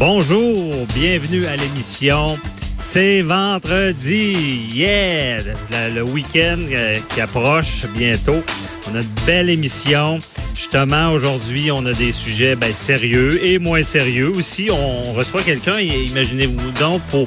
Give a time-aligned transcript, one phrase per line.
[0.00, 2.38] Bonjour, bienvenue à l'émission.
[2.78, 5.42] C'est vendredi, yeah!
[5.94, 8.42] Le, week-end euh, qui approche bientôt.
[8.90, 10.18] On a une belle émission.
[10.54, 14.70] Justement, aujourd'hui, on a des sujets ben, sérieux et moins sérieux aussi.
[14.70, 17.26] On reçoit quelqu'un, imaginez-vous donc, pour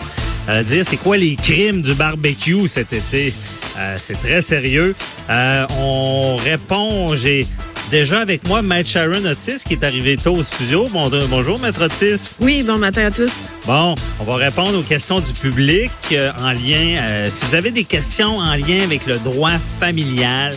[0.50, 3.36] euh, dire c'est quoi les crimes du barbecue cet été.
[3.78, 4.96] Euh, c'est très sérieux.
[5.30, 7.46] On répond, j'ai
[7.92, 10.86] déjà avec moi Maître Sharon Otis qui est arrivé tôt au studio.
[10.92, 12.36] Bon, bonjour Maître Otis.
[12.40, 13.32] Oui, bon matin à tous.
[13.66, 17.02] Bon, on va répondre aux questions du public euh, en lien.
[17.08, 20.54] euh, si vous avez des questions en lien avec le droit familial,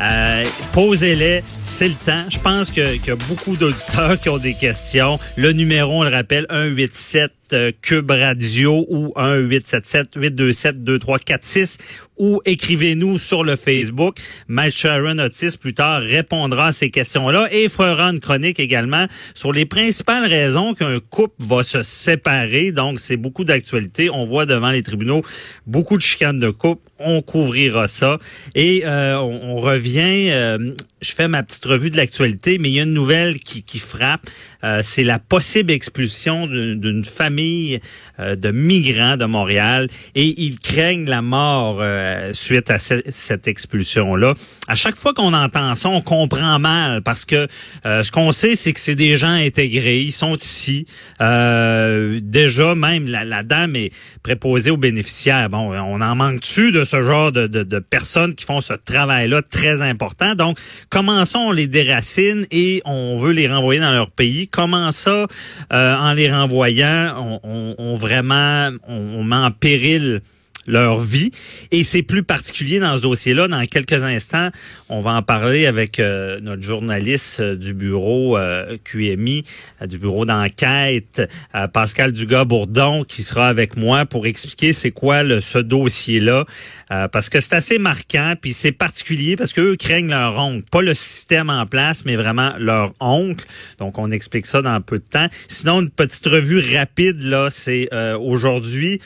[0.00, 2.24] euh, posez-les, c'est le temps.
[2.28, 5.18] Je pense que- qu'il y a beaucoup d'auditeurs qui ont des questions.
[5.36, 7.28] Le numéro, on le rappelle, 187 euh,
[7.82, 11.78] Cube Radio ou 1-877-827-2346
[12.18, 14.18] ou écrivez-nous sur le Facebook.
[14.46, 19.52] Mike Sharon Otis, plus tard, répondra à ces questions-là et fera une chronique également sur
[19.52, 22.70] les principales raisons qu'un couple va se séparer.
[22.70, 24.10] Donc, c'est beaucoup d'actualité.
[24.10, 25.22] On voit devant les tribunaux
[25.66, 26.88] beaucoup de chicanes de couple.
[26.98, 28.18] On couvrira ça.
[28.54, 32.80] Et euh, on, revient, euh, je fais ma petite revue de l'actualité, mais il y
[32.80, 34.28] a une nouvelle qui, qui frappe.
[34.62, 37.04] Euh, c'est la possible expulsion d'une d'une
[38.20, 43.48] euh, de migrants de Montréal et ils craignent la mort euh, suite à ce- cette
[43.48, 44.34] expulsion-là.
[44.68, 47.46] À chaque fois qu'on entend ça, on comprend mal parce que
[47.86, 50.86] euh, ce qu'on sait, c'est que c'est des gens intégrés, ils sont ici.
[51.20, 55.48] Euh, déjà, même la, la dame est préposée aux bénéficiaires.
[55.48, 59.42] Bon, on en manque-tu de ce genre de, de, de personnes qui font ce travail-là
[59.42, 60.34] très important?
[60.34, 60.58] Donc,
[60.90, 64.48] commençons, on les déracine et on veut les renvoyer dans leur pays.
[64.48, 65.26] Comment ça,
[65.72, 70.20] euh, en les renvoyant, on, on- on vraiment, on met en péril
[70.66, 71.30] leur vie.
[71.70, 73.48] Et c'est plus particulier dans ce dossier-là.
[73.48, 74.50] Dans quelques instants,
[74.88, 79.44] on va en parler avec euh, notre journaliste euh, du bureau euh, QMI,
[79.80, 81.22] euh, du bureau d'enquête,
[81.54, 86.44] euh, Pascal Dugas-Bourdon, qui sera avec moi pour expliquer c'est quoi le, ce dossier-là.
[86.90, 90.64] Euh, parce que c'est assez marquant, puis c'est particulier parce qu'eux craignent leur oncle.
[90.70, 93.44] Pas le système en place, mais vraiment leur oncle.
[93.78, 95.26] Donc, on explique ça dans peu de temps.
[95.48, 97.88] Sinon, une petite revue rapide, là, c'est
[98.20, 99.00] aujourd'hui...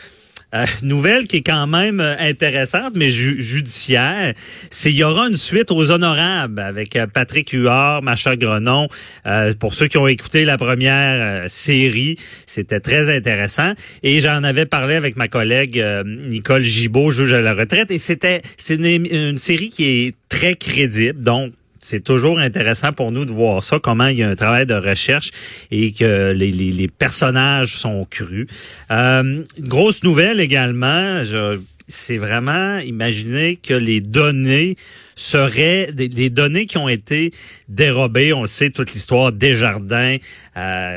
[0.55, 4.33] Euh, nouvelle qui est quand même euh, intéressante, mais ju- judiciaire,
[4.71, 8.87] c'est il y aura une suite aux honorables avec euh, Patrick Huard, Macha Grenon.
[9.27, 13.73] Euh, pour ceux qui ont écouté la première série, c'était très intéressant.
[14.05, 18.41] Et j'en avais parlé avec ma collègue Nicole Gibault, juge à la retraite, et c'était
[18.57, 21.53] c'est une, une série qui est très crédible, donc
[21.89, 24.75] c'est toujours intéressant pour nous de voir ça, comment il y a un travail de
[24.75, 25.31] recherche
[25.71, 28.49] et que les, les, les personnages sont crus.
[28.91, 34.75] Euh, grosse nouvelle également, je- c'est vraiment imaginer que les données
[35.15, 37.31] seraient des données qui ont été
[37.69, 38.33] dérobées.
[38.33, 40.17] On le sait, toute l'histoire des jardins,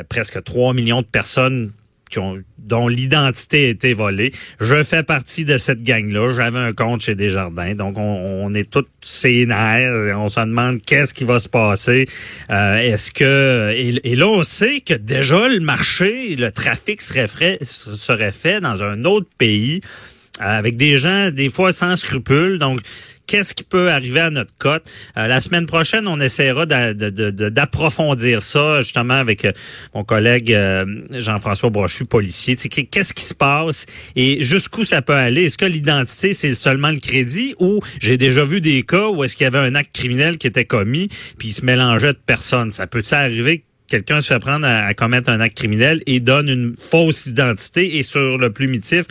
[0.09, 1.72] presque 3 millions de personnes
[2.58, 4.31] dont l'identité a été volée.
[4.59, 6.34] Je fais partie de cette gang-là.
[6.36, 7.75] J'avais un compte chez Desjardins.
[7.75, 10.18] Donc, on, est tous sénères.
[10.18, 12.08] On se demande qu'est-ce qui va se passer.
[12.50, 13.74] Euh, Est-ce que...
[13.75, 18.62] Et, et là, on sait que déjà, le marché, le trafic serait fait, serait fait
[18.62, 19.81] dans un autre pays
[20.41, 22.59] euh, avec des gens, des fois, sans scrupules.
[22.59, 22.80] Donc,
[23.29, 24.84] qu'est-ce qui peut arriver à notre cote.
[25.16, 29.51] Euh, la semaine prochaine, on essaiera d'approfondir ça, justement, avec euh,
[29.94, 32.56] mon collègue euh, Jean-François Brochu, policier.
[32.56, 33.85] Qu'est-ce qui se passe
[34.16, 35.45] et jusqu'où ça peut aller?
[35.45, 39.35] Est-ce que l'identité, c'est seulement le crédit ou j'ai déjà vu des cas où est-ce
[39.35, 41.07] qu'il y avait un acte criminel qui était commis
[41.38, 42.72] puis il se mélangeait de personnes?
[42.72, 46.49] Ça peut-il arriver que quelqu'un se fait prendre à, commettre un acte criminel et donne
[46.49, 49.05] une fausse identité et sur le plumitif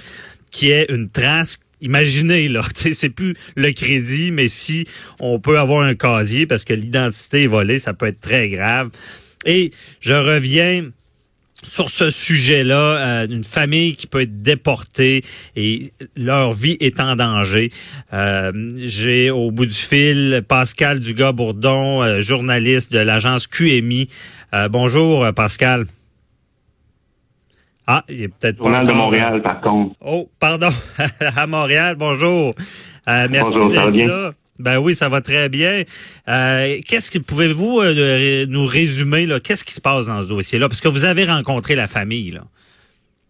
[0.51, 4.87] qui est une trace Imaginez là, c'est plus le crédit, mais si
[5.21, 8.91] on peut avoir un casier parce que l'identité est volée, ça peut être très grave.
[9.47, 9.71] Et
[10.01, 10.91] je reviens
[11.65, 15.25] sur ce sujet-là, euh, une famille qui peut être déportée
[15.57, 17.71] et leur vie est en danger.
[18.13, 24.09] Euh, J'ai au bout du fil Pascal Dugas-Bourdon, euh, journaliste de l'agence QMI.
[24.71, 25.85] Bonjour Pascal.
[27.91, 29.95] Ah, il est peut-être pas Journal de Montréal, par contre.
[30.05, 30.69] Oh, pardon.
[31.37, 32.55] à Montréal, bonjour.
[33.09, 34.07] Euh, merci Bonjour, ça va d'être bien?
[34.07, 34.33] là.
[34.59, 35.85] Ben oui, ça va très bien.
[36.29, 39.41] Euh, qu'est-ce que pouvez-vous euh, nous résumer là?
[39.41, 40.69] Qu'est-ce qui se passe dans ce dossier-là?
[40.69, 42.43] Parce que vous avez rencontré la famille là.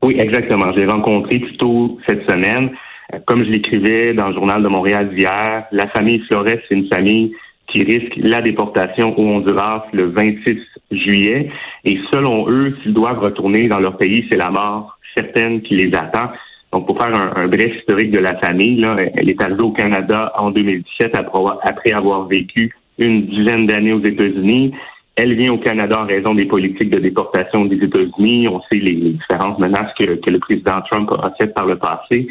[0.02, 0.72] Oui, exactement.
[0.72, 2.70] J'ai rencontré plutôt cette semaine.
[3.28, 7.32] Comme je l'écrivais dans le journal de Montréal d'hier, la famille Flores, c'est une famille
[7.68, 10.58] qui risque la déportation au Honduras le 26
[10.90, 11.50] juillet.
[11.84, 15.94] Et selon eux, s'ils doivent retourner dans leur pays, c'est la mort certaine qui les
[15.94, 16.30] attend.
[16.72, 20.32] Donc, pour faire un, bref historique de la famille, là, elle est arrivée au Canada
[20.38, 21.14] en 2017
[21.62, 24.74] après avoir vécu une dizaine d'années aux États-Unis.
[25.16, 28.48] Elle vient au Canada en raison des politiques de déportation des États-Unis.
[28.48, 32.28] On sait les, différentes menaces que, le président Trump a faites par le passé.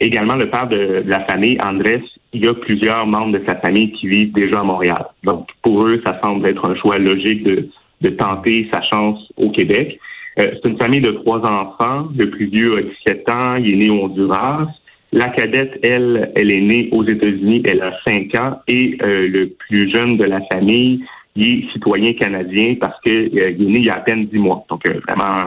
[0.00, 2.02] Également, le père de, la famille, Andrés,
[2.32, 5.06] il y a plusieurs membres de sa famille qui vivent déjà à Montréal.
[5.24, 7.68] Donc, pour eux, ça semble être un choix logique de,
[8.00, 9.98] de tenter sa chance au Québec.
[10.38, 12.08] Euh, c'est une famille de trois enfants.
[12.16, 14.66] Le plus vieux a 17 ans, il est né au Honduras.
[15.10, 18.60] La cadette, elle, elle est née aux États-Unis, elle a 5 ans.
[18.68, 21.02] Et euh, le plus jeune de la famille,
[21.34, 24.38] il est citoyen canadien parce qu'il euh, est né il y a à peine 10
[24.38, 24.64] mois.
[24.68, 25.46] Donc, vraiment,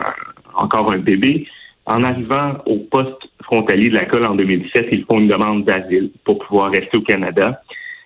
[0.55, 1.47] encore un bébé.
[1.85, 3.20] En arrivant au poste
[3.59, 7.61] de la colle en 2017, ils font une demande d'asile pour pouvoir rester au Canada.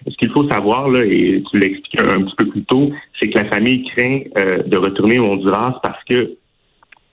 [0.07, 3.49] Ce qu'il faut savoir, et tu l'expliques un petit peu plus tôt, c'est que la
[3.49, 4.19] famille craint
[4.65, 6.35] de retourner au Honduras parce que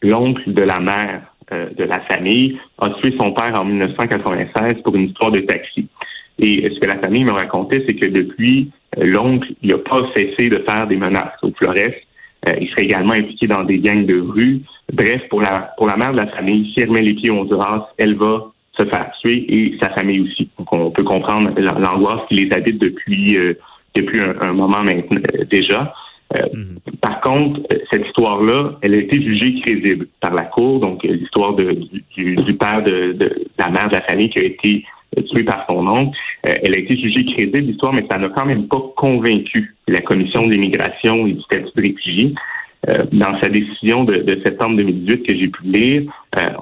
[0.02, 4.94] l'oncle de la mère euh, de la famille a tué son père en 1996 pour
[4.94, 5.88] une histoire de taxi.
[6.38, 10.06] Et ce que la famille me racontait, c'est que depuis, euh, l'oncle, il n'a pas
[10.16, 11.92] cessé de faire des menaces au Flores.
[12.48, 14.60] Euh, il serait également impliqué dans des gangs de rue.
[14.92, 17.38] Bref, pour la pour la mère de la famille, si elle met les pieds au
[17.38, 20.48] Honduras, elle va se faire tuer et sa famille aussi.
[20.58, 23.38] Donc on peut comprendre l'angoisse qui les habite depuis
[23.94, 25.92] depuis un, moment maintenant déjà.
[26.36, 26.78] Euh, mhm.
[27.00, 27.60] Par contre,
[27.90, 30.80] cette histoire-là, elle a été jugée crédible par la Cour.
[30.80, 31.78] Donc, l'histoire de,
[32.16, 33.16] du, père de,
[33.58, 34.84] la mère de la famille qui a été
[35.20, 36.16] tué par son oncle,
[36.48, 40.00] euh, elle a été jugée crédible, l'histoire, mais ça n'a quand même pas convaincu la
[40.00, 42.34] Commission de l'immigration et du statut de réfugié.
[42.88, 46.02] Euh, dans sa décision de, septembre 2018 que j'ai pu lire,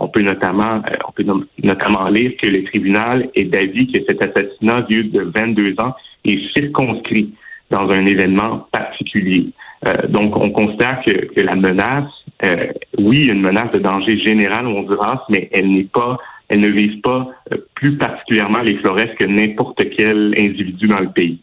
[0.01, 1.25] on peut notamment on peut
[1.63, 5.95] notamment lire que le tribunal est d'avis que cet assassinat vieux de 22 ans
[6.27, 7.33] est circonscrit
[7.71, 9.53] dans un événement particulier.
[9.87, 12.11] Euh, donc, on constate que, la menace,
[12.45, 12.67] euh,
[12.99, 16.19] oui, une menace de danger général au Honduras, mais elle n'est pas,
[16.51, 21.11] elle ne vise pas euh, plus particulièrement les Flores que n'importe quel individu dans le
[21.11, 21.39] pays.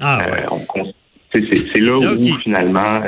[0.00, 0.92] Ah, ouais.
[1.32, 3.02] c'est là où finalement.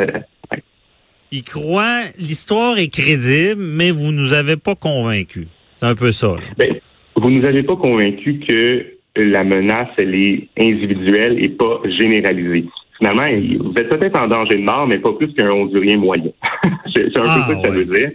[1.30, 5.46] Il croit, l'histoire est crédible, mais vous nous avez pas convaincus.
[5.76, 6.36] C'est un peu ça.
[6.56, 6.76] Ben,
[7.16, 8.86] vous nous avez pas convaincus que
[9.16, 12.66] la menace, elle est individuelle et pas généralisée
[12.98, 13.24] finalement,
[13.60, 16.30] vous êtes peut-être en danger de mort, mais pas plus qu'un Hondurien moyen.
[16.92, 18.10] c'est un peu ah, ça que ça veut dire.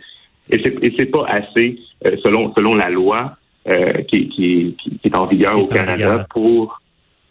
[0.49, 3.37] Et c'est pas assez, euh, selon selon la loi
[3.67, 6.81] euh, qui, qui, qui, est en vigueur au Canada pour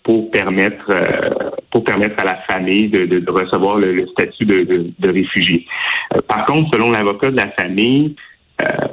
[0.03, 4.91] pour permettre euh, pour permettre à la famille de, de, recevoir le, statut de, de,
[4.99, 5.67] de réfugié.
[6.27, 8.17] par contre, selon l'avocat de la famille,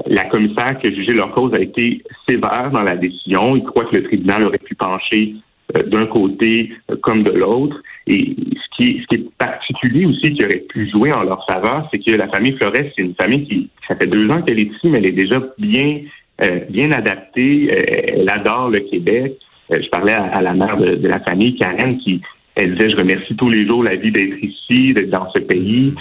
[0.07, 3.56] la commissaire qui a jugé leur cause a été sévère dans la décision.
[3.56, 5.36] Il croit que le tribunal aurait pu pencher
[5.88, 6.71] d'un côté
[7.01, 7.77] comme de l'autre.
[8.09, 11.45] Et ce qui, est, ce qui est particulier aussi qui aurait pu jouer en leur
[11.47, 14.59] faveur, c'est que la famille Flores, c'est une famille qui, ça fait deux ans qu'elle
[14.59, 16.01] est ici, mais elle est déjà bien,
[16.41, 17.69] euh, bien adaptée.
[17.71, 19.33] Euh, elle adore le Québec.
[19.71, 22.19] Euh, je parlais à, la mère de, la famille, Karen, qui
[22.56, 25.94] elle disait, je remercie tous les jours la vie d'être ici, d'être dans ce pays.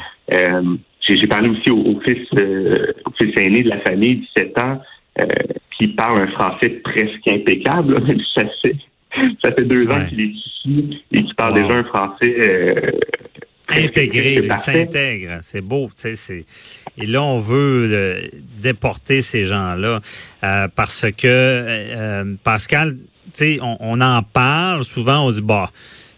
[1.08, 4.82] J'ai parlé aussi au, fils, au fils aîné de la famille, 17 ans,
[5.78, 7.94] qui parle un français presque impeccable.
[8.34, 8.42] ça,
[9.44, 10.57] ça fait deux ans qu'il est ici
[11.12, 12.90] et qu'il parle déjà un français euh,
[13.68, 16.44] intégré, il s'intègre, c'est beau, tu sais,
[16.96, 18.28] et là on veut euh,
[18.60, 20.00] déporter ces gens-là
[20.44, 25.70] euh, parce que Pascal, tu sais, on, on, en parle souvent, on dit bah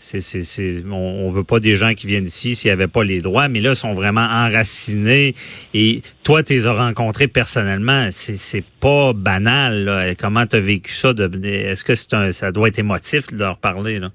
[0.03, 2.89] c'est, c'est, c'est, on, on veut pas des gens qui viennent ici s'il y avait
[2.89, 5.35] pas les droits, mais là, ils sont vraiment enracinés.
[5.75, 8.09] Et toi, tu les as rencontrés personnellement.
[8.11, 9.85] C'est, c'est pas banal.
[9.85, 10.15] Là.
[10.15, 11.13] Comment tu as vécu ça?
[11.13, 14.01] De, est-ce que c'est un, ça doit être émotif de leur parler?
[14.01, 14.11] Là?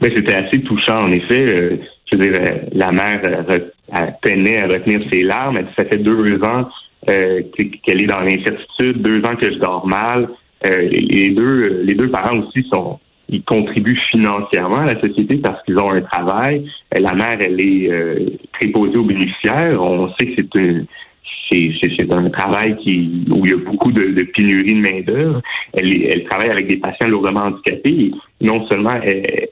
[0.00, 1.42] Mais ben, c'était assez touchant, en effet.
[1.42, 1.76] Euh,
[2.10, 5.58] je veux dire, euh, la mère euh, peinait à retenir ses larmes.
[5.58, 6.68] Elle ça fait deux ans
[7.06, 10.28] qu'elle est dans l'incertitude, deux ans que je dors mal.
[10.64, 13.00] les deux, les deux parents aussi sont
[13.32, 16.70] ils contribuent financièrement à la société parce qu'ils ont un travail.
[16.96, 19.80] La mère, elle est euh, préposée aux bénéficiaires.
[19.80, 20.84] On sait que c'est un
[21.50, 25.42] c'est un travail qui où il y a beaucoup de, de pénurie de main d'œuvre.
[25.72, 28.10] Elle, elle travaille avec des patients lourdement handicapés.
[28.40, 29.48] non seulement elle,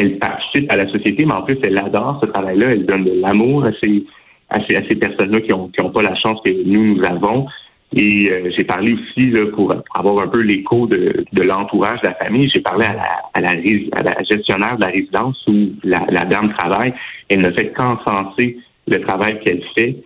[0.00, 2.72] elle, participe à la société, mais en plus elle adore ce travail-là.
[2.72, 4.04] Elle donne de l'amour à ces
[4.48, 7.04] à ces, à ces personnes-là qui ont qui ont pas la chance que nous nous
[7.04, 7.46] avons.
[7.92, 12.06] Et euh, j'ai parlé aussi, là, pour, avoir un peu l'écho de, de l'entourage de
[12.06, 13.02] la famille, j'ai parlé à la,
[13.34, 16.94] à, la, à la gestionnaire de la résidence où la, la dame travaille.
[17.28, 19.96] Elle ne fait qu'encenser le travail qu'elle fait.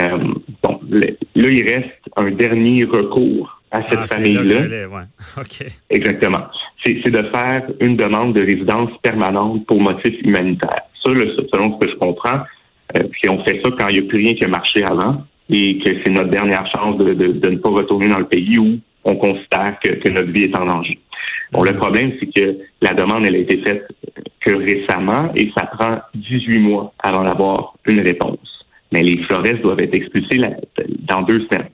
[0.00, 0.18] Euh,
[0.62, 4.88] bon, là, il reste un dernier recours à cette Ah, famille-là.
[4.88, 5.66] Ouais.
[5.90, 6.46] Exactement.
[6.84, 10.82] C'est de faire une demande de résidence permanente pour motif humanitaire.
[11.04, 12.40] Ça, selon ce que je comprends,
[12.96, 15.24] euh, puis on fait ça quand il n'y a plus rien qui a marché avant
[15.50, 18.58] et que c'est notre dernière chance de, de, de, ne pas retourner dans le pays
[18.58, 20.98] où on considère que, que notre vie est en danger.
[21.52, 23.88] Bon, le problème, c'est que la demande, elle a été faite
[24.40, 28.64] que récemment et ça prend 18 mois avant d'avoir une réponse.
[28.92, 30.50] Mais les Flores doivent être expulsés la,
[31.08, 31.68] dans deux semaines.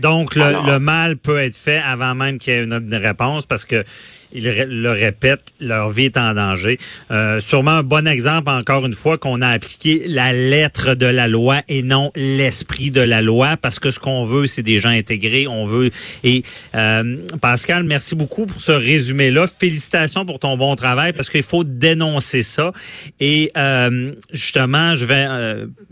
[0.00, 3.46] Donc, le, Alors, le, mal peut être fait avant même qu'il y ait une réponse
[3.46, 3.84] parce que
[4.32, 6.78] ils le répètent, leur vie est en danger.
[7.10, 11.28] Euh, sûrement un bon exemple, encore une fois, qu'on a appliqué la lettre de la
[11.28, 14.90] loi et non l'esprit de la loi, parce que ce qu'on veut, c'est des gens
[14.90, 15.46] intégrés.
[15.46, 15.90] On veut.
[16.24, 16.42] Et
[16.74, 19.46] euh, Pascal, merci beaucoup pour ce résumé-là.
[19.46, 22.72] Félicitations pour ton bon travail, parce qu'il faut dénoncer ça.
[23.20, 25.26] Et euh, justement, je vais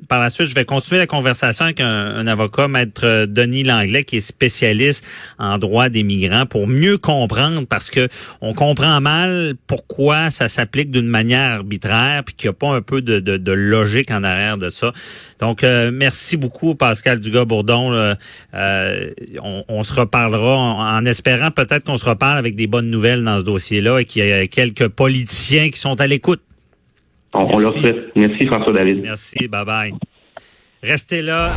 [0.09, 3.96] par la suite, je vais continuer la conversation avec un, un avocat, maître Denis Langlais,
[4.05, 5.05] qui est spécialiste
[5.39, 8.09] en droit des migrants, pour mieux comprendre, parce que
[8.41, 12.83] on comprend mal pourquoi ça s'applique d'une manière arbitraire, puis qu'il n'y a pas un
[12.83, 14.93] peu de, de, de, logique en arrière de ça.
[15.41, 17.93] Donc, euh, merci beaucoup, Pascal Dugas-Bourdon.
[17.93, 19.11] Euh,
[19.43, 23.25] on, on, se reparlera en, en espérant peut-être qu'on se reparle avec des bonnes nouvelles
[23.25, 26.41] dans ce dossier-là et qu'il y a quelques politiciens qui sont à l'écoute.
[27.35, 27.97] On, on leur souhaite.
[28.15, 29.03] Merci, François-David.
[29.03, 29.93] Merci, bye-bye.
[30.83, 31.53] Restez là.